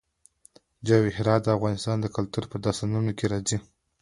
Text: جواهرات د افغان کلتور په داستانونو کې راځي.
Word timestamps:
جواهرات 0.87 1.41
د 1.43 1.47
افغان 1.57 1.99
کلتور 2.15 2.43
په 2.51 2.57
داستانونو 2.65 3.11
کې 3.17 3.25
راځي. 3.31 3.57